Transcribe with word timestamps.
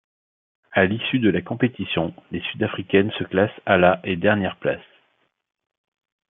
À 0.71 0.85
l'issue 0.85 1.19
de 1.19 1.29
la 1.29 1.43
compétition, 1.43 2.11
les 2.31 2.41
Sud-Africaines 2.49 3.11
se 3.19 3.23
classent 3.23 3.51
à 3.67 3.77
la 3.77 3.99
et 4.03 4.15
dernière 4.15 4.57
place. 4.57 4.81